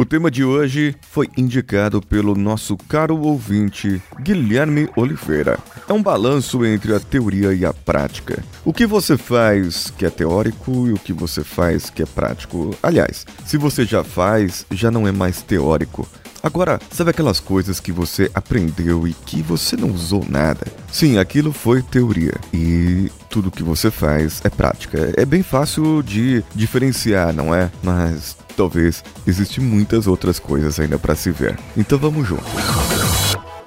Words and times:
O 0.00 0.04
tema 0.04 0.30
de 0.30 0.44
hoje 0.44 0.94
foi 1.10 1.28
indicado 1.36 2.00
pelo 2.00 2.36
nosso 2.36 2.76
caro 2.76 3.18
ouvinte 3.18 4.00
Guilherme 4.20 4.88
Oliveira. 4.94 5.58
É 5.88 5.92
um 5.92 6.00
balanço 6.00 6.64
entre 6.64 6.94
a 6.94 7.00
teoria 7.00 7.52
e 7.52 7.64
a 7.64 7.74
prática. 7.74 8.40
O 8.64 8.72
que 8.72 8.86
você 8.86 9.16
faz 9.16 9.90
que 9.90 10.06
é 10.06 10.10
teórico 10.10 10.86
e 10.86 10.92
o 10.92 10.98
que 11.00 11.12
você 11.12 11.42
faz 11.42 11.90
que 11.90 12.00
é 12.00 12.06
prático. 12.06 12.76
Aliás, 12.80 13.26
se 13.44 13.56
você 13.56 13.84
já 13.84 14.04
faz, 14.04 14.64
já 14.70 14.88
não 14.88 15.08
é 15.08 15.10
mais 15.10 15.42
teórico. 15.42 16.08
Agora, 16.42 16.80
sabe 16.90 17.10
aquelas 17.10 17.40
coisas 17.40 17.80
que 17.80 17.92
você 17.92 18.30
aprendeu 18.34 19.06
e 19.06 19.12
que 19.12 19.42
você 19.42 19.76
não 19.76 19.90
usou 19.90 20.24
nada? 20.28 20.66
Sim, 20.90 21.18
aquilo 21.18 21.52
foi 21.52 21.82
teoria 21.82 22.34
e 22.52 23.10
tudo 23.28 23.50
que 23.50 23.62
você 23.62 23.90
faz 23.90 24.40
é 24.44 24.48
prática. 24.48 25.12
É 25.16 25.24
bem 25.24 25.42
fácil 25.42 26.02
de 26.02 26.42
diferenciar, 26.54 27.32
não 27.32 27.54
é? 27.54 27.70
Mas 27.82 28.36
talvez 28.56 29.04
existe 29.26 29.60
muitas 29.60 30.06
outras 30.06 30.38
coisas 30.38 30.78
ainda 30.80 30.98
para 30.98 31.14
se 31.14 31.30
ver. 31.30 31.58
Então 31.76 31.98
vamos 31.98 32.26
juntos. 32.26 32.46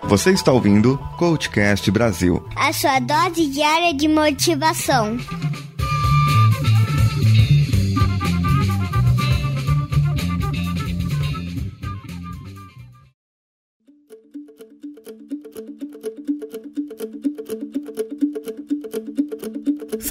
Você 0.03 0.31
está 0.31 0.51
ouvindo 0.51 0.97
Coachcast 1.17 1.89
Brasil. 1.91 2.43
A 2.55 2.73
sua 2.73 2.99
dose 2.99 3.47
diária 3.47 3.93
de 3.93 4.07
motivação. 4.07 5.17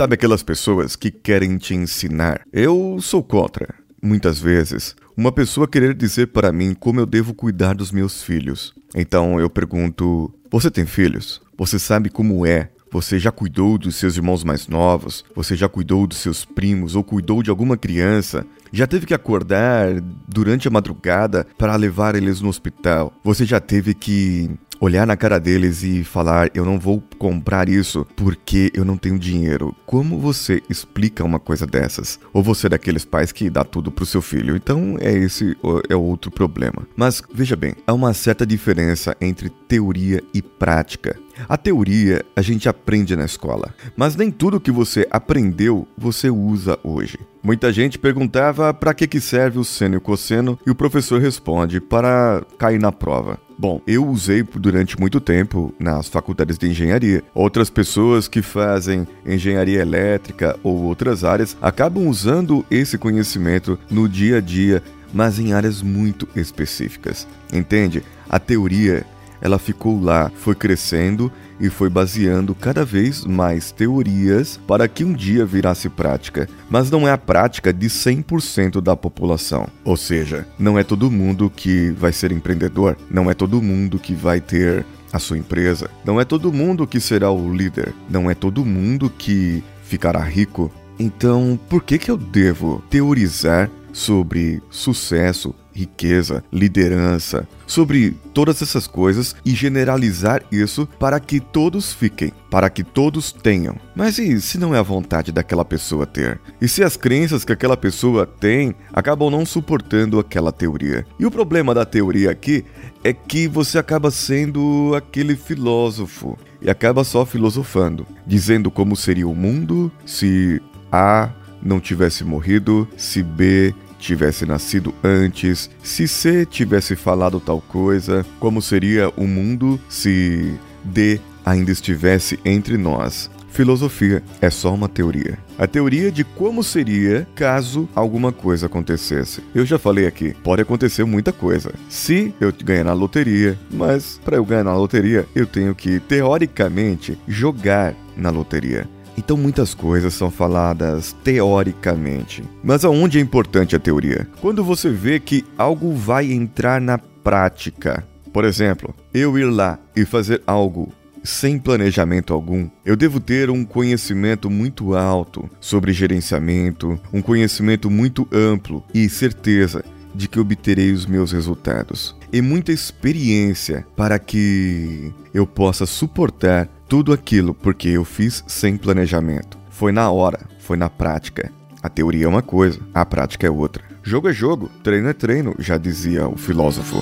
Sabe 0.01 0.15
aquelas 0.15 0.43
pessoas 0.43 0.97
que 0.97 1.11
querem 1.11 1.59
te 1.59 1.75
ensinar? 1.75 2.41
Eu 2.51 2.97
sou 3.03 3.23
contra. 3.23 3.75
Muitas 4.03 4.39
vezes, 4.41 4.97
uma 5.15 5.31
pessoa 5.31 5.69
querer 5.69 5.93
dizer 5.93 6.29
para 6.29 6.51
mim 6.51 6.73
como 6.73 7.01
eu 7.01 7.05
devo 7.05 7.35
cuidar 7.35 7.75
dos 7.75 7.93
meus 7.93 8.23
filhos. 8.23 8.73
Então 8.95 9.39
eu 9.39 9.51
pergunto: 9.51 10.33
Você 10.51 10.71
tem 10.71 10.87
filhos? 10.87 11.43
Você 11.59 11.79
sabe 11.79 12.09
como 12.09 12.47
é? 12.47 12.71
Você 12.91 13.19
já 13.19 13.31
cuidou 13.31 13.77
dos 13.77 13.97
seus 13.97 14.17
irmãos 14.17 14.43
mais 14.43 14.67
novos? 14.69 15.23
Você 15.37 15.55
já 15.55 15.69
cuidou 15.69 16.07
dos 16.07 16.17
seus 16.17 16.47
primos 16.47 16.97
ou 16.97 17.05
cuidou 17.05 17.43
de 17.43 17.51
alguma 17.51 17.77
criança? 17.77 18.47
Já 18.73 18.87
teve 18.87 19.05
que 19.05 19.13
acordar 19.13 20.01
durante 20.27 20.67
a 20.67 20.71
madrugada 20.71 21.47
para 21.59 21.77
levar 21.77 22.15
eles 22.15 22.41
no 22.41 22.49
hospital? 22.49 23.13
Você 23.23 23.45
já 23.45 23.61
teve 23.61 23.93
que 23.93 24.51
olhar 24.81 25.07
na 25.07 25.17
cara 25.17 25.39
deles 25.39 25.83
e 25.83 26.03
falar: 26.03 26.51
Eu 26.55 26.65
não 26.65 26.79
vou 26.79 27.03
comprar 27.19 27.69
isso 27.69 28.07
porque 28.17 28.73
eu 28.75 28.85
não 28.85 28.97
tenho 28.97 29.19
dinheiro. 29.19 29.77
Como 29.85 30.19
você 30.19 30.63
explica 30.69 31.23
uma 31.23 31.39
coisa 31.39 31.67
dessas? 31.67 32.19
Ou 32.33 32.43
você 32.43 32.67
é 32.67 32.71
daqueles 32.71 33.05
pais 33.05 33.31
que 33.31 33.51
dá 33.51 33.63
tudo 33.63 33.93
pro 33.93 34.07
seu 34.07 34.23
filho? 34.23 34.57
Então 34.57 34.97
é 34.99 35.13
esse 35.13 35.57
é 35.89 35.95
outro 35.95 36.31
problema. 36.31 36.87
Mas 36.97 37.23
veja 37.33 37.55
bem, 37.55 37.75
há 37.87 37.93
uma 37.93 38.15
certa 38.15 38.47
diferença 38.47 39.17
entre 39.21 39.51
teoria 39.51 40.23
e 40.33 40.41
prática. 40.41 41.17
A 41.49 41.57
teoria 41.57 42.25
a 42.35 42.43
gente 42.43 42.69
aprende 42.69 43.17
na 43.17 43.25
escola, 43.25 43.75
mas 43.97 44.17
nem 44.17 44.31
tudo 44.31 44.61
que 44.61 44.71
você 44.71 45.07
aprendeu 45.11 45.87
você 45.97 46.31
usa 46.31 46.79
hoje. 46.83 47.19
Muita 47.43 47.73
gente 47.73 47.99
perguntava 47.99 48.73
para 48.75 48.93
que, 48.93 49.07
que 49.07 49.21
serve 49.21 49.59
o 49.59 49.65
seno 49.65 49.95
e 49.95 49.99
o 49.99 50.01
cosseno 50.01 50.59
e 50.67 50.71
o 50.71 50.75
professor 50.75 51.21
responde 51.21 51.81
para 51.81 52.45
cair 52.59 52.79
na 52.79 52.93
prova. 52.93 53.39
Bom, 53.59 53.81
eu 53.87 54.07
usei 54.07 54.43
durante 54.43 54.99
muito 54.99 55.21
tempo 55.21 55.75
nas 55.79 56.09
faculdades 56.09 56.57
de 56.57 56.69
engenharia. 56.69 57.23
Outras 57.35 57.69
pessoas 57.69 58.27
que 58.27 58.41
fazem 58.41 59.07
engenharia 59.27 59.81
elétrica 59.81 60.59
ou 60.63 60.83
outras 60.83 61.25
áreas 61.25 61.57
acabam 61.61 62.09
usando 62.09 62.65
esse 62.71 62.97
conhecimento 62.97 63.79
no 63.91 64.09
dia 64.09 64.39
a 64.39 64.41
dia, 64.41 64.83
mas 65.13 65.39
em 65.39 65.53
áreas 65.53 65.83
muito 65.83 66.27
específicas. 66.35 67.27
Entende? 67.53 68.03
A 68.29 68.39
teoria 68.39 69.05
ela 69.41 69.59
ficou 69.59 70.01
lá, 70.01 70.31
foi 70.35 70.55
crescendo 70.55 71.31
e 71.61 71.69
foi 71.69 71.91
baseando 71.91 72.55
cada 72.55 72.85
vez 72.85 73.25
mais 73.25 73.71
teorias 73.71 74.59
para 74.67 74.89
que 74.89 75.05
um 75.05 75.13
dia 75.13 75.45
virasse 75.45 75.89
prática. 75.89 76.49
Mas 76.69 76.91
não 76.91 77.07
é 77.07 77.13
a 77.13 77.19
prática 77.19 77.73
de 77.73 77.89
100% 77.89 78.81
da 78.81 78.97
população. 78.97 79.69
Ou 79.85 79.97
seja, 79.97 80.47
não 80.59 80.79
é 80.79 80.85
todo 80.85 81.11
mundo 81.11 81.53
que 81.55 81.91
vai 81.91 82.13
ser 82.13 82.33
empreendedor, 82.33 82.97
não 83.11 83.31
é 83.31 83.35
todo 83.35 83.63
mundo 83.63 83.99
que 83.99 84.15
vai 84.15 84.41
ter 84.41 84.85
a 85.13 85.19
sua 85.19 85.39
empresa, 85.39 85.91
não 86.05 86.21
é 86.21 86.25
todo 86.25 86.53
mundo 86.53 86.87
que 86.87 87.01
será 87.01 87.31
o 87.31 87.53
líder, 87.53 87.93
não 88.09 88.31
é 88.31 88.35
todo 88.35 88.65
mundo 88.65 89.11
que 89.11 89.63
ficará 89.83 90.21
rico. 90.21 90.73
Então, 90.99 91.59
por 91.69 91.83
que 91.83 91.99
que 91.99 92.11
eu 92.11 92.17
devo 92.17 92.83
teorizar 92.89 93.71
sobre 93.93 94.63
sucesso, 94.71 95.55
riqueza, 95.73 96.43
liderança, 96.53 97.49
sobre 97.67 98.17
todas 98.35 98.61
essas 98.63 98.87
coisas 98.87 99.35
e 99.45 99.55
generalizar 99.55 100.43
isso 100.51 100.89
para 100.99 101.21
que 101.21 101.41
todos 101.41 101.93
fiquem, 101.93 102.33
para 102.51 102.69
que 102.69 102.83
todos 102.83 103.33
tenham. 103.33 103.77
Mas 103.95 104.19
e 104.19 104.41
se 104.41 104.59
não 104.59 104.75
é 104.75 104.79
a 104.79 104.83
vontade 104.83 105.33
daquela 105.33 105.65
pessoa 105.65 106.07
ter? 106.07 106.41
E 106.61 106.69
se 106.69 106.83
as 106.83 106.97
crenças 106.97 107.45
que 107.45 107.53
aquela 107.53 107.77
pessoa 107.77 108.27
tem 108.27 108.75
acabam 108.93 109.31
não 109.31 109.47
suportando 109.47 110.19
aquela 110.19 110.53
teoria? 110.53 111.07
E 111.19 111.27
o 111.27 111.31
problema 111.31 111.75
da 111.75 111.85
teoria 111.85 112.31
aqui 112.31 112.65
é 113.03 113.13
que 113.13 113.49
você 113.49 113.79
acaba 113.79 114.11
sendo 114.11 114.93
aquele 114.97 115.37
filósofo 115.37 116.39
e 116.61 116.69
acaba 116.69 117.05
só 117.05 117.25
filosofando, 117.25 118.07
dizendo 118.27 118.71
como 118.71 118.97
seria 118.97 119.27
o 119.27 119.35
mundo 119.35 119.91
se 120.05 120.61
A 120.93 121.31
não 121.63 121.81
tivesse 121.81 122.25
morrido, 122.25 122.89
se 122.97 123.23
B 123.23 123.75
tivesse 124.01 124.47
nascido 124.47 124.95
antes, 125.05 125.71
se 125.83 126.09
C 126.09 126.45
tivesse 126.47 126.97
falado 126.97 127.39
tal 127.39 127.61
coisa, 127.61 128.25
como 128.41 128.61
seria 128.61 129.11
o 129.17 129.27
mundo 129.27 129.79
se 129.89 130.59
D 130.83 131.21
ainda 131.45 131.71
estivesse 131.71 132.39
entre 132.45 132.77
nós. 132.77 133.31
Filosofia 133.51 134.23
é 134.41 134.49
só 134.49 134.73
uma 134.73 134.89
teoria. 134.89 135.39
A 135.59 135.67
teoria 135.67 136.11
de 136.11 136.25
como 136.25 136.63
seria 136.63 137.27
caso 137.35 137.89
alguma 137.95 138.33
coisa 138.33 138.67
acontecesse. 138.67 139.43
Eu 139.55 139.67
já 139.67 139.79
falei 139.79 140.07
aqui, 140.07 140.35
pode 140.43 140.63
acontecer 140.63 141.05
muita 141.05 141.33
coisa. 141.33 141.75
Se 141.89 142.33
eu 142.41 142.53
ganhar 142.65 142.85
na 142.85 142.93
loteria, 142.93 143.59
mas 143.71 144.21
para 144.25 144.37
eu 144.37 144.45
ganhar 144.45 144.65
na 144.65 144.75
loteria, 144.75 145.27
eu 145.35 145.47
tenho 145.47 145.75
que 145.75 145.99
teoricamente 146.01 147.19
jogar 147.27 147.95
na 148.17 148.31
loteria. 148.31 148.89
Então 149.17 149.37
muitas 149.37 149.75
coisas 149.75 150.15
são 150.15 150.31
faladas 150.31 151.15
teoricamente. 151.25 152.43
Mas 152.63 152.85
aonde 152.85 153.19
é 153.19 153.21
importante 153.21 153.77
a 153.77 153.79
teoria? 153.79 154.27
Quando 154.41 154.65
você 154.65 154.91
vê 154.91 155.21
que 155.21 155.45
algo 155.59 155.93
vai 155.95 156.33
entrar 156.33 156.81
na 156.81 156.99
prática. 156.99 158.07
Por 158.33 158.45
exemplo, 158.45 158.95
eu 159.13 159.39
ir 159.39 159.45
lá 159.45 159.79
e 159.95 160.05
fazer 160.05 160.43
algo 160.47 160.93
sem 161.23 161.59
planejamento 161.59 162.33
algum, 162.33 162.69
eu 162.85 162.97
devo 162.97 163.21
ter 163.21 163.51
um 163.51 163.65
conhecimento 163.65 164.49
muito 164.49 164.95
alto 164.95 165.51
sobre 165.61 165.93
gerenciamento, 165.93 166.99
um 167.13 167.21
conhecimento 167.21 167.91
muito 167.91 168.27
amplo 168.33 168.83
e 168.95 169.09
certeza 169.09 169.85
de 170.15 170.29
que 170.29 170.41
obterei 170.41 170.93
os 170.93 171.07
meus 171.07 171.33
resultados. 171.33 172.17
E 172.33 172.41
muita 172.41 172.73
experiência 172.73 173.87
para 173.97 174.19
que 174.19 175.13
eu 175.33 175.47
possa 175.47 175.87
suportar 175.87 176.69
tudo 176.91 177.13
aquilo 177.13 177.55
porque 177.55 177.89
eu 177.89 178.05
fiz 178.05 178.43
sem 178.49 178.77
planejamento. 178.77 179.57
Foi 179.71 179.93
na 179.93 180.11
hora, 180.11 180.41
foi 180.59 180.77
na 180.77 180.91
prática. 180.91 181.53
A 181.81 181.89
teoria 181.89 182.25
é 182.25 182.29
uma 182.29 182.43
coisa, 182.43 182.81
a 182.93 183.07
prática 183.07 183.47
é 183.47 183.51
outra. 183.51 183.85
Jogo 184.03 184.29
é 184.29 184.33
jogo, 184.33 184.69
treino 184.83 185.09
é 185.09 185.13
treino, 185.13 185.55
já 185.57 185.79
dizia 185.79 186.27
o 186.27 186.37
filósofo. 186.37 187.01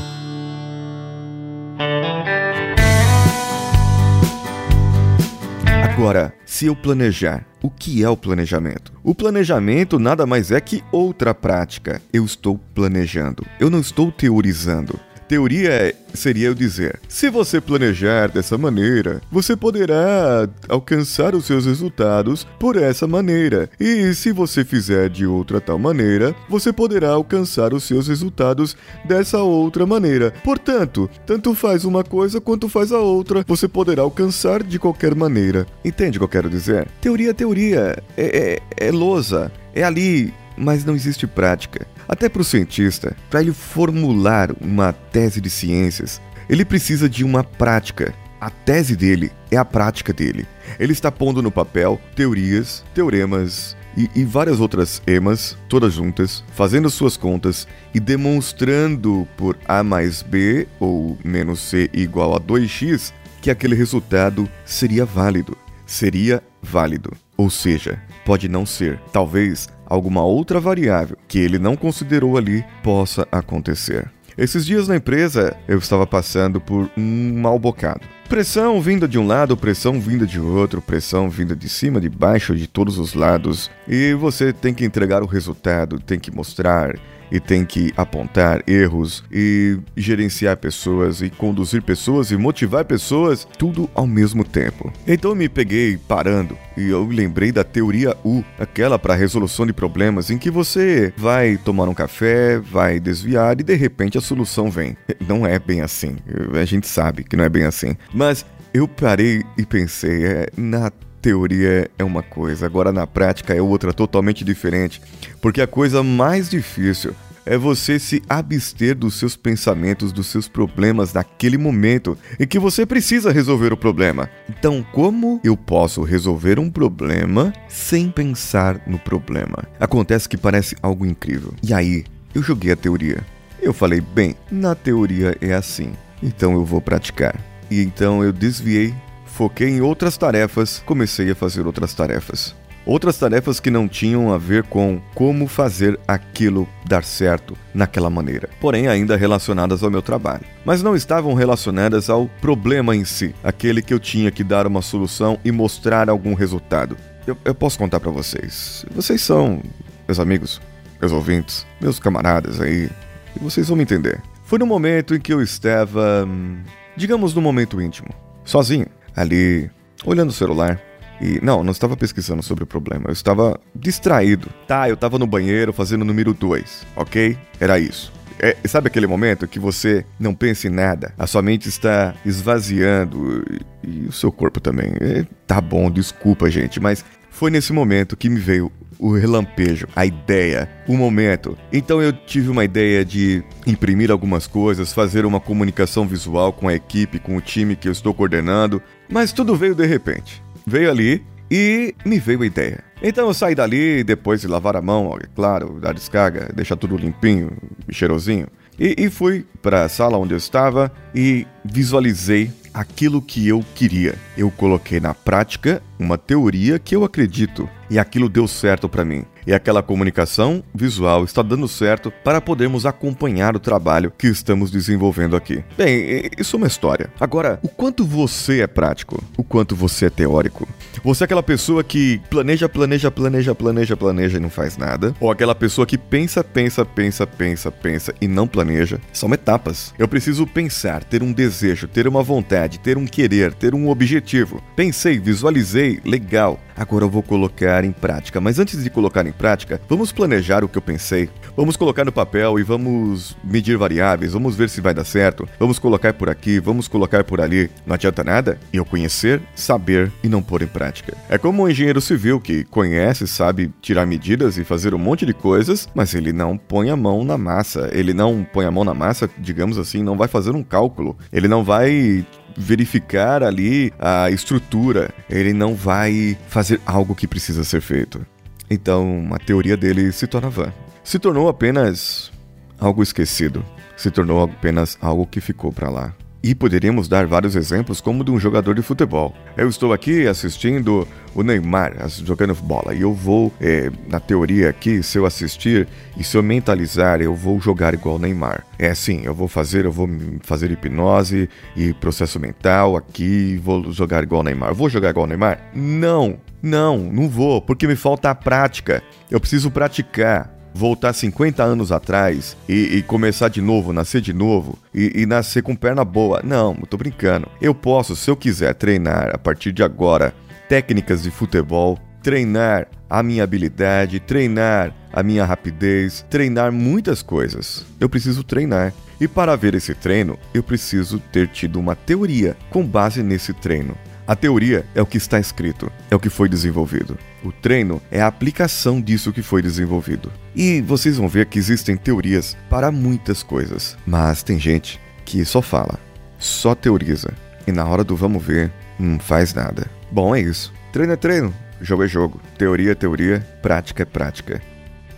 Agora, 5.90 6.34
se 6.44 6.66
eu 6.66 6.76
planejar, 6.76 7.46
o 7.62 7.70
que 7.70 8.04
é 8.04 8.10
o 8.10 8.16
planejamento? 8.16 8.92
O 9.02 9.14
planejamento 9.14 9.98
nada 9.98 10.26
mais 10.26 10.50
é 10.50 10.60
que 10.60 10.84
outra 10.92 11.34
prática. 11.34 12.02
Eu 12.12 12.26
estou 12.26 12.58
planejando, 12.74 13.42
eu 13.58 13.70
não 13.70 13.80
estou 13.80 14.12
teorizando. 14.12 15.00
Teoria 15.28 15.94
seria 16.14 16.48
eu 16.48 16.54
dizer: 16.54 16.98
se 17.06 17.28
você 17.28 17.60
planejar 17.60 18.28
dessa 18.28 18.56
maneira, 18.56 19.20
você 19.30 19.54
poderá 19.54 20.48
alcançar 20.68 21.34
os 21.34 21.44
seus 21.44 21.66
resultados 21.66 22.46
por 22.58 22.76
essa 22.76 23.06
maneira. 23.06 23.68
E 23.78 24.14
se 24.14 24.32
você 24.32 24.64
fizer 24.64 25.10
de 25.10 25.26
outra 25.26 25.60
tal 25.60 25.78
maneira, 25.78 26.34
você 26.48 26.72
poderá 26.72 27.10
alcançar 27.10 27.74
os 27.74 27.84
seus 27.84 28.08
resultados 28.08 28.74
dessa 29.04 29.38
outra 29.38 29.84
maneira. 29.84 30.32
Portanto, 30.42 31.10
tanto 31.26 31.54
faz 31.54 31.84
uma 31.84 32.02
coisa 32.02 32.40
quanto 32.40 32.68
faz 32.68 32.90
a 32.90 32.98
outra, 32.98 33.44
você 33.46 33.68
poderá 33.68 34.02
alcançar 34.02 34.62
de 34.62 34.78
qualquer 34.78 35.14
maneira. 35.14 35.66
Entende 35.84 36.16
o 36.16 36.20
que 36.20 36.24
eu 36.24 36.28
quero 36.28 36.48
dizer? 36.48 36.88
Teoria, 37.02 37.34
teoria. 37.34 38.02
É, 38.16 38.58
é, 38.78 38.88
é 38.88 38.90
lousa. 38.90 39.52
É 39.74 39.84
ali 39.84 40.32
mas 40.58 40.84
não 40.84 40.94
existe 40.94 41.26
prática. 41.26 41.86
Até 42.08 42.28
para 42.28 42.42
o 42.42 42.44
cientista, 42.44 43.16
para 43.30 43.40
ele 43.40 43.52
formular 43.52 44.50
uma 44.60 44.92
tese 44.92 45.40
de 45.40 45.50
ciências, 45.50 46.20
ele 46.48 46.64
precisa 46.64 47.08
de 47.08 47.24
uma 47.24 47.44
prática. 47.44 48.14
A 48.40 48.50
tese 48.50 48.96
dele 48.96 49.32
é 49.50 49.56
a 49.56 49.64
prática 49.64 50.12
dele. 50.12 50.46
Ele 50.78 50.92
está 50.92 51.10
pondo 51.10 51.42
no 51.42 51.50
papel 51.50 52.00
teorias, 52.14 52.84
teoremas 52.94 53.76
e, 53.96 54.08
e 54.14 54.24
várias 54.24 54.60
outras 54.60 55.02
emas, 55.06 55.56
todas 55.68 55.94
juntas, 55.94 56.44
fazendo 56.54 56.88
suas 56.88 57.16
contas 57.16 57.66
e 57.92 57.98
demonstrando 57.98 59.26
por 59.36 59.58
A 59.66 59.82
mais 59.82 60.22
B 60.22 60.68
ou 60.78 61.18
menos 61.24 61.60
C 61.60 61.90
igual 61.92 62.34
a 62.34 62.40
2x 62.40 63.12
que 63.40 63.50
aquele 63.50 63.74
resultado 63.74 64.48
seria 64.64 65.04
válido. 65.04 65.56
Seria 65.88 66.42
válido. 66.62 67.10
Ou 67.34 67.48
seja, 67.48 67.98
pode 68.22 68.46
não 68.46 68.66
ser. 68.66 69.00
Talvez 69.10 69.70
alguma 69.86 70.22
outra 70.22 70.60
variável 70.60 71.16
que 71.26 71.38
ele 71.38 71.58
não 71.58 71.74
considerou 71.74 72.36
ali 72.36 72.62
possa 72.82 73.26
acontecer. 73.32 74.10
Esses 74.36 74.66
dias 74.66 74.86
na 74.86 74.96
empresa 74.96 75.56
eu 75.66 75.78
estava 75.78 76.06
passando 76.06 76.60
por 76.60 76.90
um 76.94 77.40
mal 77.40 77.58
bocado. 77.58 78.02
Pressão 78.28 78.82
vinda 78.82 79.08
de 79.08 79.18
um 79.18 79.26
lado, 79.26 79.56
pressão 79.56 79.98
vinda 79.98 80.26
de 80.26 80.38
outro, 80.38 80.82
pressão 80.82 81.30
vinda 81.30 81.56
de 81.56 81.70
cima, 81.70 81.98
de 81.98 82.10
baixo, 82.10 82.54
de 82.54 82.66
todos 82.66 82.98
os 82.98 83.14
lados. 83.14 83.70
E 83.88 84.12
você 84.12 84.52
tem 84.52 84.74
que 84.74 84.84
entregar 84.84 85.22
o 85.22 85.26
resultado, 85.26 85.98
tem 85.98 86.20
que 86.20 86.30
mostrar 86.30 86.94
e 87.30 87.40
tem 87.40 87.64
que 87.64 87.92
apontar 87.96 88.62
erros 88.66 89.24
e 89.32 89.78
gerenciar 89.96 90.56
pessoas 90.56 91.20
e 91.20 91.30
conduzir 91.30 91.82
pessoas 91.82 92.30
e 92.30 92.36
motivar 92.36 92.84
pessoas, 92.84 93.46
tudo 93.58 93.88
ao 93.94 94.06
mesmo 94.06 94.44
tempo. 94.44 94.92
Então 95.06 95.32
eu 95.32 95.36
me 95.36 95.48
peguei 95.48 95.96
parando 95.96 96.56
e 96.76 96.88
eu 96.88 97.06
lembrei 97.06 97.52
da 97.52 97.64
teoria 97.64 98.16
U, 98.24 98.42
aquela 98.58 98.98
para 98.98 99.14
resolução 99.14 99.66
de 99.66 99.72
problemas 99.72 100.30
em 100.30 100.38
que 100.38 100.50
você 100.50 101.12
vai 101.16 101.56
tomar 101.56 101.88
um 101.88 101.94
café, 101.94 102.58
vai 102.58 103.00
desviar 103.00 103.60
e 103.60 103.64
de 103.64 103.74
repente 103.74 104.18
a 104.18 104.20
solução 104.20 104.70
vem. 104.70 104.96
Não 105.26 105.46
é 105.46 105.58
bem 105.58 105.80
assim. 105.80 106.16
A 106.52 106.64
gente 106.64 106.86
sabe 106.86 107.24
que 107.24 107.36
não 107.36 107.44
é 107.44 107.48
bem 107.48 107.64
assim. 107.64 107.96
Mas 108.12 108.44
eu 108.72 108.86
parei 108.86 109.42
e 109.56 109.64
pensei, 109.64 110.24
é, 110.24 110.46
na 110.56 110.90
teoria 111.20 111.90
é 111.98 112.04
uma 112.04 112.22
coisa, 112.22 112.66
agora 112.66 112.92
na 112.92 113.06
prática 113.06 113.54
é 113.54 113.60
outra 113.60 113.92
totalmente 113.92 114.44
diferente. 114.44 115.00
Porque 115.40 115.60
a 115.60 115.66
coisa 115.66 116.02
mais 116.02 116.48
difícil 116.48 117.14
é 117.48 117.56
você 117.56 117.98
se 117.98 118.22
abster 118.28 118.94
dos 118.94 119.14
seus 119.14 119.34
pensamentos, 119.34 120.12
dos 120.12 120.26
seus 120.26 120.46
problemas 120.46 121.14
naquele 121.14 121.56
momento 121.56 122.16
em 122.38 122.46
que 122.46 122.58
você 122.58 122.84
precisa 122.84 123.32
resolver 123.32 123.72
o 123.72 123.76
problema. 123.76 124.28
Então, 124.50 124.84
como 124.92 125.40
eu 125.42 125.56
posso 125.56 126.02
resolver 126.02 126.58
um 126.58 126.70
problema 126.70 127.52
sem 127.66 128.10
pensar 128.10 128.82
no 128.86 128.98
problema? 128.98 129.64
Acontece 129.80 130.28
que 130.28 130.36
parece 130.36 130.76
algo 130.82 131.06
incrível. 131.06 131.54
E 131.62 131.72
aí, 131.72 132.04
eu 132.34 132.42
joguei 132.42 132.72
a 132.72 132.76
teoria. 132.76 133.24
Eu 133.62 133.72
falei, 133.72 134.00
bem, 134.00 134.36
na 134.50 134.74
teoria 134.74 135.34
é 135.40 135.54
assim, 135.54 135.92
então 136.22 136.52
eu 136.52 136.64
vou 136.64 136.82
praticar. 136.82 137.34
E 137.70 137.82
então 137.82 138.22
eu 138.22 138.32
desviei, 138.32 138.94
foquei 139.38 139.68
em 139.68 139.80
outras 139.80 140.16
tarefas, 140.16 140.82
comecei 140.84 141.30
a 141.30 141.34
fazer 141.34 141.64
outras 141.64 141.94
tarefas. 141.94 142.56
Outras 142.84 143.16
tarefas 143.18 143.60
que 143.60 143.70
não 143.70 143.86
tinham 143.86 144.32
a 144.32 144.38
ver 144.38 144.64
com 144.64 145.00
como 145.14 145.46
fazer 145.46 145.96
aquilo 146.08 146.68
dar 146.84 147.04
certo 147.04 147.56
naquela 147.72 148.10
maneira, 148.10 148.48
porém 148.60 148.88
ainda 148.88 149.16
relacionadas 149.16 149.84
ao 149.84 149.92
meu 149.92 150.02
trabalho. 150.02 150.42
Mas 150.64 150.82
não 150.82 150.96
estavam 150.96 151.34
relacionadas 151.34 152.10
ao 152.10 152.26
problema 152.40 152.96
em 152.96 153.04
si, 153.04 153.32
aquele 153.44 153.80
que 153.80 153.94
eu 153.94 154.00
tinha 154.00 154.32
que 154.32 154.42
dar 154.42 154.66
uma 154.66 154.82
solução 154.82 155.38
e 155.44 155.52
mostrar 155.52 156.10
algum 156.10 156.34
resultado. 156.34 156.96
Eu, 157.24 157.38
eu 157.44 157.54
posso 157.54 157.78
contar 157.78 158.00
para 158.00 158.10
vocês. 158.10 158.84
Vocês 158.90 159.22
são 159.22 159.62
meus 160.08 160.18
amigos, 160.18 160.60
meus 161.00 161.12
ouvintes, 161.12 161.64
meus 161.80 162.00
camaradas 162.00 162.60
aí, 162.60 162.90
e 163.36 163.38
vocês 163.38 163.68
vão 163.68 163.76
me 163.76 163.84
entender. 163.84 164.20
Foi 164.42 164.58
no 164.58 164.66
momento 164.66 165.14
em 165.14 165.20
que 165.20 165.32
eu 165.32 165.40
estava, 165.40 166.24
hum, 166.26 166.58
digamos, 166.96 167.34
no 167.34 167.40
momento 167.40 167.80
íntimo, 167.80 168.08
sozinho, 168.44 168.86
ali, 169.20 169.70
olhando 170.04 170.30
o 170.30 170.32
celular, 170.32 170.80
e 171.20 171.40
não, 171.42 171.64
não 171.64 171.72
estava 171.72 171.96
pesquisando 171.96 172.42
sobre 172.42 172.64
o 172.64 172.66
problema, 172.66 173.06
eu 173.08 173.12
estava 173.12 173.60
distraído. 173.74 174.48
Tá, 174.66 174.88
eu 174.88 174.94
estava 174.94 175.18
no 175.18 175.26
banheiro 175.26 175.72
fazendo 175.72 176.02
o 176.02 176.04
número 176.04 176.32
2, 176.32 176.86
ok? 176.96 177.36
Era 177.58 177.78
isso. 177.78 178.12
É, 178.40 178.56
sabe 178.68 178.86
aquele 178.86 179.06
momento 179.08 179.48
que 179.48 179.58
você 179.58 180.04
não 180.18 180.32
pensa 180.32 180.68
em 180.68 180.70
nada, 180.70 181.12
a 181.18 181.26
sua 181.26 181.42
mente 181.42 181.68
está 181.68 182.14
esvaziando 182.24 183.44
e, 183.82 183.88
e 183.88 184.06
o 184.06 184.12
seu 184.12 184.30
corpo 184.30 184.60
também. 184.60 184.92
É, 185.00 185.26
tá 185.44 185.60
bom, 185.60 185.90
desculpa, 185.90 186.48
gente, 186.48 186.78
mas 186.78 187.04
foi 187.38 187.52
nesse 187.52 187.72
momento 187.72 188.16
que 188.16 188.28
me 188.28 188.40
veio 188.40 188.72
o 188.98 189.12
relampejo, 189.12 189.86
a 189.94 190.04
ideia, 190.04 190.68
o 190.88 190.96
momento. 190.96 191.56
Então 191.72 192.02
eu 192.02 192.12
tive 192.12 192.48
uma 192.48 192.64
ideia 192.64 193.04
de 193.04 193.44
imprimir 193.64 194.10
algumas 194.10 194.48
coisas, 194.48 194.92
fazer 194.92 195.24
uma 195.24 195.38
comunicação 195.38 196.04
visual 196.04 196.52
com 196.52 196.66
a 196.66 196.74
equipe, 196.74 197.20
com 197.20 197.36
o 197.36 197.40
time 197.40 197.76
que 197.76 197.86
eu 197.86 197.92
estou 197.92 198.12
coordenando, 198.12 198.82
mas 199.08 199.30
tudo 199.30 199.54
veio 199.54 199.72
de 199.72 199.86
repente 199.86 200.42
veio 200.66 200.90
ali 200.90 201.24
e 201.48 201.94
me 202.04 202.18
veio 202.18 202.42
a 202.42 202.46
ideia. 202.46 202.84
Então 203.00 203.28
eu 203.28 203.34
saí 203.34 203.54
dali, 203.54 204.02
depois 204.02 204.40
de 204.40 204.48
lavar 204.48 204.76
a 204.76 204.82
mão, 204.82 205.16
é 205.16 205.26
claro, 205.34 205.78
dar 205.80 205.94
descarga, 205.94 206.50
deixar 206.52 206.76
tudo 206.76 206.96
limpinho, 206.96 207.52
cheirosinho, 207.90 208.48
e, 208.78 208.94
e 208.98 209.10
fui 209.10 209.46
para 209.62 209.84
a 209.84 209.88
sala 209.88 210.18
onde 210.18 210.34
eu 210.34 210.38
estava 210.38 210.92
e 211.14 211.46
visualizei 211.64 212.50
aquilo 212.78 213.20
que 213.20 213.48
eu 213.48 213.64
queria. 213.74 214.14
Eu 214.36 214.52
coloquei 214.52 215.00
na 215.00 215.12
prática 215.12 215.82
uma 215.98 216.16
teoria 216.16 216.78
que 216.78 216.94
eu 216.94 217.02
acredito 217.02 217.68
e 217.90 217.98
aquilo 217.98 218.28
deu 218.28 218.46
certo 218.46 218.88
para 218.88 219.04
mim. 219.04 219.24
E 219.46 219.52
aquela 219.54 219.82
comunicação 219.82 220.62
visual 220.74 221.24
está 221.24 221.40
dando 221.40 221.66
certo 221.66 222.12
para 222.22 222.38
podermos 222.40 222.84
acompanhar 222.84 223.56
o 223.56 223.60
trabalho 223.60 224.12
que 224.16 224.26
estamos 224.26 224.70
desenvolvendo 224.70 225.34
aqui. 225.34 225.64
Bem, 225.76 226.28
isso 226.36 226.56
é 226.56 226.58
uma 226.58 226.66
história. 226.66 227.10
Agora, 227.18 227.58
o 227.62 227.68
quanto 227.68 228.04
você 228.04 228.60
é 228.60 228.66
prático? 228.66 229.22
O 229.38 229.42
quanto 229.42 229.74
você 229.74 230.06
é 230.06 230.10
teórico? 230.10 230.68
Você 231.02 231.24
é 231.24 231.26
aquela 231.26 231.42
pessoa 231.42 231.82
que 231.82 232.20
planeja, 232.28 232.68
planeja, 232.68 233.10
planeja, 233.10 233.54
planeja, 233.54 233.96
planeja 233.96 234.36
e 234.36 234.40
não 234.40 234.50
faz 234.50 234.76
nada? 234.76 235.14
Ou 235.18 235.30
aquela 235.30 235.54
pessoa 235.54 235.86
que 235.86 235.96
pensa, 235.96 236.44
pensa, 236.44 236.84
pensa, 236.84 237.26
pensa, 237.26 237.70
pensa 237.70 238.14
e 238.20 238.28
não 238.28 238.46
planeja? 238.46 239.00
São 239.14 239.32
etapas. 239.32 239.94
Eu 239.98 240.08
preciso 240.08 240.46
pensar, 240.46 241.04
ter 241.04 241.22
um 241.22 241.32
desejo, 241.32 241.88
ter 241.88 242.06
uma 242.06 242.22
vontade, 242.22 242.78
ter 242.80 242.98
um 242.98 243.06
querer, 243.06 243.54
ter 243.54 243.74
um 243.74 243.88
objetivo. 243.88 244.62
Pensei, 244.76 245.18
visualizei, 245.18 246.00
legal. 246.04 246.60
Agora 246.78 247.04
eu 247.04 247.10
vou 247.10 247.22
colocar 247.22 247.84
em 247.84 247.90
prática. 247.90 248.40
Mas 248.40 248.58
antes 248.58 248.82
de 248.82 248.88
colocar 248.88 249.26
em 249.26 249.32
prática, 249.32 249.80
vamos 249.88 250.12
planejar 250.12 250.62
o 250.62 250.68
que 250.68 250.78
eu 250.78 250.82
pensei. 250.82 251.28
Vamos 251.56 251.76
colocar 251.76 252.04
no 252.04 252.12
papel 252.12 252.58
e 252.58 252.62
vamos 252.62 253.36
medir 253.42 253.76
variáveis, 253.76 254.32
vamos 254.32 254.54
ver 254.54 254.68
se 254.68 254.80
vai 254.80 254.94
dar 254.94 255.04
certo. 255.04 255.48
Vamos 255.58 255.78
colocar 255.78 256.12
por 256.14 256.30
aqui, 256.30 256.60
vamos 256.60 256.86
colocar 256.86 257.24
por 257.24 257.40
ali. 257.40 257.68
Não 257.84 257.94
adianta 257.94 258.22
nada 258.22 258.58
eu 258.72 258.84
conhecer, 258.84 259.42
saber 259.56 260.12
e 260.22 260.28
não 260.28 260.40
pôr 260.40 260.62
em 260.62 260.68
prática. 260.68 261.16
É 261.28 261.36
como 261.36 261.64
um 261.64 261.68
engenheiro 261.68 262.00
civil 262.00 262.40
que 262.40 262.62
conhece, 262.64 263.26
sabe 263.26 263.72
tirar 263.82 264.06
medidas 264.06 264.56
e 264.56 264.62
fazer 264.62 264.94
um 264.94 264.98
monte 264.98 265.26
de 265.26 265.34
coisas, 265.34 265.88
mas 265.94 266.14
ele 266.14 266.32
não 266.32 266.56
põe 266.56 266.90
a 266.90 266.96
mão 266.96 267.24
na 267.24 267.36
massa. 267.36 267.90
Ele 267.92 268.14
não 268.14 268.46
põe 268.52 268.64
a 268.64 268.70
mão 268.70 268.84
na 268.84 268.94
massa, 268.94 269.28
digamos 269.36 269.78
assim, 269.78 270.02
não 270.02 270.16
vai 270.16 270.28
fazer 270.28 270.54
um 270.54 270.62
cálculo. 270.62 271.16
Ele 271.32 271.48
não 271.48 271.64
vai 271.64 272.24
verificar 272.58 273.42
ali 273.42 273.92
a 273.98 274.30
estrutura, 274.30 275.14
ele 275.30 275.52
não 275.52 275.74
vai 275.74 276.36
fazer 276.48 276.80
algo 276.84 277.14
que 277.14 277.28
precisa 277.28 277.62
ser 277.62 277.80
feito. 277.80 278.26
Então, 278.68 279.30
a 279.32 279.38
teoria 279.38 279.76
dele 279.76 280.12
se 280.12 280.26
torna 280.26 280.50
vã. 280.50 280.72
Se 281.04 281.18
tornou 281.18 281.48
apenas 281.48 282.30
algo 282.78 283.02
esquecido, 283.02 283.64
se 283.96 284.10
tornou 284.10 284.42
apenas 284.42 284.98
algo 285.00 285.26
que 285.26 285.40
ficou 285.40 285.72
para 285.72 285.88
lá. 285.88 286.14
E 286.42 286.54
poderíamos 286.54 287.08
dar 287.08 287.26
vários 287.26 287.56
exemplos, 287.56 288.00
como 288.00 288.22
de 288.22 288.30
um 288.30 288.38
jogador 288.38 288.74
de 288.74 288.82
futebol. 288.82 289.34
Eu 289.56 289.68
estou 289.68 289.92
aqui 289.92 290.26
assistindo 290.26 291.06
o 291.34 291.42
Neymar 291.42 291.94
jogando 292.24 292.54
bola 292.54 292.94
e 292.94 293.00
eu 293.00 293.12
vou, 293.12 293.52
é, 293.60 293.90
na 294.08 294.20
teoria 294.20 294.70
aqui, 294.70 295.02
se 295.02 295.18
eu 295.18 295.26
assistir 295.26 295.88
e 296.16 296.22
se 296.22 296.36
eu 296.36 296.42
mentalizar, 296.42 297.20
eu 297.20 297.34
vou 297.34 297.60
jogar 297.60 297.92
igual 297.92 298.18
Neymar. 298.18 298.64
É 298.78 298.88
assim, 298.90 299.22
eu 299.24 299.34
vou 299.34 299.48
fazer, 299.48 299.84
eu 299.84 299.92
vou 299.92 300.08
fazer 300.42 300.70
hipnose 300.70 301.48
e 301.76 301.92
processo 301.92 302.38
mental 302.38 302.96
aqui 302.96 303.60
vou 303.62 303.92
jogar 303.92 304.22
igual 304.22 304.42
Neymar. 304.42 304.74
Vou 304.74 304.88
jogar 304.88 305.10
igual 305.10 305.26
Neymar? 305.26 305.70
Não, 305.74 306.38
não, 306.62 306.98
não 306.98 307.28
vou, 307.28 307.60
porque 307.60 307.86
me 307.86 307.96
falta 307.96 308.30
a 308.30 308.34
prática. 308.34 309.02
Eu 309.30 309.40
preciso 309.40 309.70
praticar 309.70 310.57
voltar 310.74 311.12
50 311.12 311.62
anos 311.62 311.90
atrás 311.90 312.56
e, 312.68 312.96
e, 312.96 313.02
começar 313.02 313.48
de 313.48 313.60
novo, 313.60 313.92
nascer 313.92 314.20
de 314.20 314.32
novo 314.32 314.78
e, 314.94 315.22
e, 315.22 315.26
nascer 315.26 315.62
com 315.62 315.74
perna 315.74 316.04
boa. 316.04 316.40
Não, 316.44 316.74
tô 316.74 316.96
brincando. 316.96 317.48
Eu 317.60 317.74
posso, 317.74 318.14
se 318.14 318.30
eu 318.30 318.36
quiser, 318.36 318.74
treinar 318.74 319.30
a 319.34 319.38
partir 319.38 319.72
de 319.72 319.82
agora 319.82 320.34
técnicas 320.68 321.22
de 321.22 321.30
futebol, 321.30 321.98
treinar 322.22 322.86
a 323.08 323.22
minha 323.22 323.42
habilidade, 323.42 324.20
treinar 324.20 324.94
a 325.12 325.22
minha 325.22 325.44
rapidez, 325.44 326.24
treinar 326.28 326.70
muitas 326.70 327.22
coisas. 327.22 327.86
Eu 327.98 328.08
preciso 328.08 328.44
treinar. 328.44 328.92
E 329.20 329.26
para 329.26 329.56
ver 329.56 329.74
esse 329.74 329.94
treino, 329.94 330.38
eu 330.54 330.62
preciso 330.62 331.18
ter 331.18 331.48
tido 331.48 331.80
uma 331.80 331.96
teoria 331.96 332.56
com 332.70 332.86
base 332.86 333.22
nesse 333.22 333.52
treino. 333.52 333.96
A 334.26 334.36
teoria 334.36 334.84
é 334.94 335.00
o 335.00 335.06
que 335.06 335.16
está 335.16 335.40
escrito, 335.40 335.90
é 336.10 336.14
o 336.14 336.20
que 336.20 336.28
foi 336.28 336.48
desenvolvido. 336.48 337.18
O 337.42 337.52
treino 337.52 338.02
é 338.10 338.20
a 338.20 338.26
aplicação 338.26 339.00
disso 339.00 339.32
que 339.32 339.42
foi 339.42 339.62
desenvolvido. 339.62 340.32
E 340.54 340.80
vocês 340.82 341.16
vão 341.16 341.28
ver 341.28 341.46
que 341.46 341.58
existem 341.58 341.96
teorias 341.96 342.56
para 342.68 342.90
muitas 342.90 343.42
coisas, 343.42 343.96
mas 344.06 344.42
tem 344.42 344.58
gente 344.58 345.00
que 345.24 345.44
só 345.44 345.62
fala, 345.62 345.98
só 346.38 346.74
teoriza, 346.74 347.32
e 347.66 347.72
na 347.72 347.86
hora 347.86 348.02
do 348.02 348.16
vamos 348.16 348.42
ver, 348.42 348.72
não 348.98 349.18
faz 349.18 349.54
nada. 349.54 349.86
Bom, 350.10 350.34
é 350.34 350.40
isso. 350.40 350.72
Treino 350.92 351.12
é 351.12 351.16
treino. 351.16 351.54
jogo 351.80 352.04
é 352.04 352.08
jogo, 352.08 352.40
teoria 352.56 352.92
é 352.92 352.94
teoria, 352.94 353.46
prática 353.62 354.02
é 354.02 354.06
prática. 354.06 354.60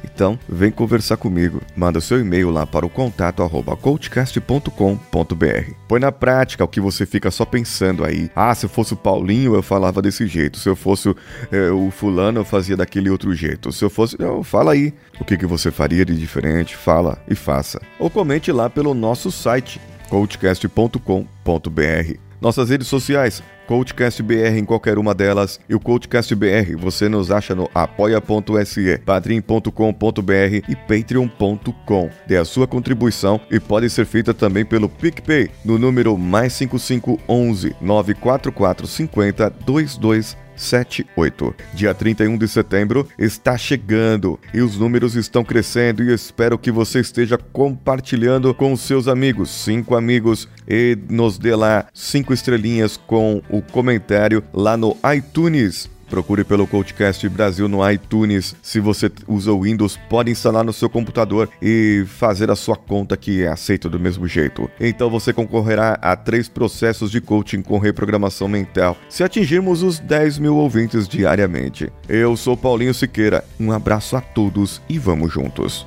Então, 0.04 0.38
vem 0.48 0.70
conversar 0.70 1.16
comigo. 1.16 1.60
Manda 1.76 2.00
seu 2.00 2.20
e-mail 2.20 2.50
lá 2.50 2.66
para 2.66 2.86
o 2.86 2.90
contato 2.90 3.42
arroba 3.42 3.76
coachcast.com.br. 3.76 5.72
Põe 5.88 6.00
na 6.00 6.12
prática 6.12 6.64
o 6.64 6.68
que 6.68 6.80
você 6.80 7.06
fica 7.06 7.30
só 7.30 7.44
pensando 7.44 8.04
aí. 8.04 8.30
Ah, 8.34 8.54
se 8.54 8.66
eu 8.66 8.70
fosse 8.70 8.92
o 8.92 8.96
Paulinho, 8.96 9.54
eu 9.54 9.62
falava 9.62 10.02
desse 10.02 10.26
jeito. 10.26 10.58
Se 10.58 10.68
eu 10.68 10.76
fosse 10.76 11.14
é, 11.50 11.70
o 11.70 11.90
fulano, 11.90 12.40
eu 12.40 12.44
fazia 12.44 12.76
daquele 12.76 13.10
outro 13.10 13.34
jeito. 13.34 13.72
Se 13.72 13.84
eu 13.84 13.90
fosse... 13.90 14.16
Não, 14.18 14.42
fala 14.42 14.72
aí. 14.72 14.92
O 15.20 15.24
que, 15.24 15.36
que 15.36 15.46
você 15.46 15.70
faria 15.70 16.04
de 16.04 16.16
diferente? 16.16 16.76
Fala 16.76 17.18
e 17.28 17.34
faça. 17.34 17.80
Ou 17.98 18.10
comente 18.10 18.50
lá 18.52 18.68
pelo 18.68 18.94
nosso 18.94 19.30
site 19.30 19.80
coachcast.com.br. 20.08 22.14
Nossas 22.40 22.70
redes 22.70 22.88
sociais, 22.88 23.42
CoachCastBR 23.70 24.58
em 24.58 24.64
qualquer 24.64 24.98
uma 24.98 25.14
delas. 25.14 25.60
E 25.68 25.76
o 25.76 25.78
CoachCastBR 25.78 26.74
você 26.74 27.08
nos 27.08 27.30
acha 27.30 27.54
no 27.54 27.70
apoia.se, 27.72 28.98
padrim.com.br 29.06 30.64
e 30.68 30.74
patreon.com. 30.74 32.10
Dê 32.26 32.36
a 32.36 32.44
sua 32.44 32.66
contribuição 32.66 33.40
e 33.48 33.60
pode 33.60 33.88
ser 33.88 34.06
feita 34.06 34.34
também 34.34 34.64
pelo 34.64 34.88
PicPay 34.88 35.48
no 35.64 35.78
número 35.78 36.18
mais 36.18 36.52
5511 36.54 37.76
944 37.80 38.88
50 38.88 39.52
22 39.64 40.36
78. 40.60 41.54
Dia 41.72 41.94
31 41.94 42.36
de 42.36 42.46
setembro 42.46 43.08
está 43.18 43.56
chegando 43.56 44.38
e 44.52 44.60
os 44.60 44.76
números 44.76 45.16
estão 45.16 45.42
crescendo 45.42 46.02
e 46.02 46.12
espero 46.12 46.58
que 46.58 46.70
você 46.70 47.00
esteja 47.00 47.38
compartilhando 47.38 48.54
com 48.54 48.76
seus 48.76 49.08
amigos, 49.08 49.50
cinco 49.50 49.96
amigos, 49.96 50.46
e 50.68 50.96
nos 51.08 51.38
dê 51.38 51.54
lá 51.54 51.86
cinco 51.94 52.32
estrelinhas 52.32 52.96
com 52.96 53.42
o 53.48 53.62
comentário 53.62 54.44
lá 54.52 54.76
no 54.76 54.96
iTunes 55.14 55.88
Procure 56.10 56.42
pelo 56.42 56.66
Coachcast 56.66 57.26
Brasil 57.28 57.68
no 57.68 57.88
iTunes. 57.88 58.56
Se 58.60 58.80
você 58.80 59.10
usa 59.28 59.52
o 59.52 59.62
Windows, 59.62 59.96
pode 60.08 60.30
instalar 60.30 60.64
no 60.64 60.72
seu 60.72 60.90
computador 60.90 61.48
e 61.62 62.04
fazer 62.06 62.50
a 62.50 62.56
sua 62.56 62.76
conta 62.76 63.16
que 63.16 63.44
é 63.44 63.48
aceita 63.48 63.88
do 63.88 64.00
mesmo 64.00 64.26
jeito. 64.26 64.68
Então 64.80 65.08
você 65.08 65.32
concorrerá 65.32 65.96
a 66.02 66.16
três 66.16 66.48
processos 66.48 67.12
de 67.12 67.20
coaching 67.20 67.62
com 67.62 67.78
reprogramação 67.78 68.48
mental 68.48 68.96
se 69.08 69.22
atingirmos 69.22 69.84
os 69.84 70.00
10 70.00 70.38
mil 70.38 70.56
ouvintes 70.56 71.06
diariamente. 71.06 71.92
Eu 72.08 72.36
sou 72.36 72.56
Paulinho 72.56 72.92
Siqueira. 72.92 73.44
Um 73.58 73.70
abraço 73.70 74.16
a 74.16 74.20
todos 74.20 74.82
e 74.88 74.98
vamos 74.98 75.32
juntos. 75.32 75.86